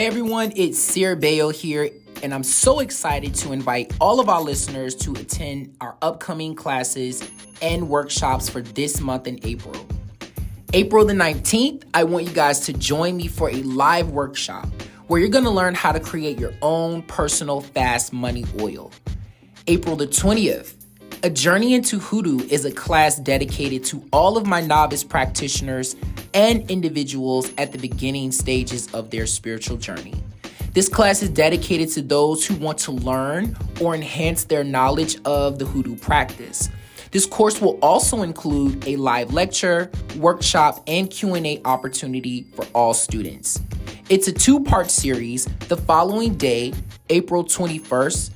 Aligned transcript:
Hey 0.00 0.06
everyone, 0.06 0.54
it's 0.56 0.78
Seer 0.78 1.14
Bayo 1.14 1.50
here, 1.50 1.90
and 2.22 2.32
I'm 2.32 2.42
so 2.42 2.80
excited 2.80 3.34
to 3.34 3.52
invite 3.52 3.94
all 4.00 4.18
of 4.18 4.30
our 4.30 4.40
listeners 4.40 4.94
to 4.94 5.12
attend 5.12 5.76
our 5.82 5.94
upcoming 6.00 6.54
classes 6.54 7.22
and 7.60 7.86
workshops 7.86 8.48
for 8.48 8.62
this 8.62 9.02
month 9.02 9.26
in 9.26 9.38
April. 9.42 9.76
April 10.72 11.04
the 11.04 11.12
19th, 11.12 11.82
I 11.92 12.04
want 12.04 12.24
you 12.26 12.32
guys 12.32 12.60
to 12.60 12.72
join 12.72 13.18
me 13.18 13.28
for 13.28 13.50
a 13.50 13.56
live 13.56 14.08
workshop 14.08 14.68
where 15.08 15.20
you're 15.20 15.28
gonna 15.28 15.50
learn 15.50 15.74
how 15.74 15.92
to 15.92 16.00
create 16.00 16.38
your 16.38 16.54
own 16.62 17.02
personal 17.02 17.60
fast 17.60 18.10
money 18.10 18.46
oil. 18.58 18.92
April 19.66 19.96
the 19.96 20.06
20th, 20.06 20.79
a 21.22 21.28
Journey 21.28 21.74
into 21.74 21.98
Hoodoo 21.98 22.40
is 22.48 22.64
a 22.64 22.72
class 22.72 23.18
dedicated 23.18 23.84
to 23.86 24.02
all 24.10 24.38
of 24.38 24.46
my 24.46 24.62
novice 24.62 25.04
practitioners 25.04 25.94
and 26.32 26.68
individuals 26.70 27.52
at 27.58 27.72
the 27.72 27.78
beginning 27.78 28.32
stages 28.32 28.92
of 28.94 29.10
their 29.10 29.26
spiritual 29.26 29.76
journey. 29.76 30.14
This 30.72 30.88
class 30.88 31.22
is 31.22 31.28
dedicated 31.28 31.90
to 31.90 32.02
those 32.02 32.46
who 32.46 32.54
want 32.54 32.78
to 32.78 32.92
learn 32.92 33.54
or 33.82 33.94
enhance 33.94 34.44
their 34.44 34.64
knowledge 34.64 35.18
of 35.26 35.58
the 35.58 35.66
hoodoo 35.66 35.96
practice. 35.96 36.70
This 37.10 37.26
course 37.26 37.60
will 37.60 37.78
also 37.82 38.22
include 38.22 38.86
a 38.86 38.96
live 38.96 39.34
lecture, 39.34 39.90
workshop, 40.16 40.82
and 40.86 41.10
Q&A 41.10 41.60
opportunity 41.66 42.46
for 42.54 42.64
all 42.72 42.94
students. 42.94 43.60
It's 44.08 44.28
a 44.28 44.32
two-part 44.32 44.90
series. 44.90 45.44
The 45.68 45.76
following 45.76 46.36
day, 46.36 46.72
April 47.10 47.44
21st, 47.44 48.30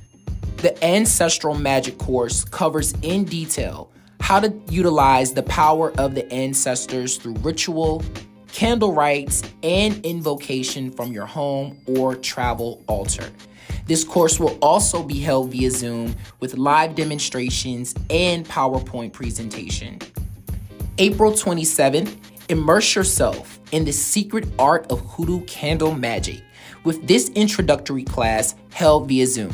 the 0.65 0.83
Ancestral 0.83 1.53
Magic 1.53 1.99
course 1.99 2.43
covers 2.43 2.95
in 3.03 3.23
detail 3.23 3.91
how 4.19 4.39
to 4.39 4.51
utilize 4.67 5.31
the 5.31 5.43
power 5.43 5.93
of 5.99 6.15
the 6.15 6.27
ancestors 6.33 7.17
through 7.17 7.35
ritual, 7.43 8.03
candle 8.51 8.91
rites, 8.91 9.43
and 9.61 10.03
invocation 10.03 10.89
from 10.89 11.11
your 11.11 11.27
home 11.27 11.79
or 11.85 12.15
travel 12.15 12.83
altar. 12.87 13.29
This 13.85 14.03
course 14.03 14.39
will 14.39 14.57
also 14.59 15.03
be 15.03 15.19
held 15.19 15.51
via 15.51 15.69
Zoom 15.69 16.15
with 16.39 16.57
live 16.57 16.95
demonstrations 16.95 17.93
and 18.09 18.43
PowerPoint 18.43 19.13
presentation. 19.13 19.99
April 20.97 21.31
27th, 21.31 22.17
immerse 22.49 22.95
yourself 22.95 23.59
in 23.71 23.85
the 23.85 23.93
secret 23.93 24.47
art 24.57 24.91
of 24.91 24.99
hoodoo 25.01 25.41
candle 25.41 25.93
magic 25.93 26.41
with 26.83 27.07
this 27.07 27.29
introductory 27.35 28.03
class 28.03 28.55
held 28.71 29.07
via 29.07 29.27
Zoom. 29.27 29.53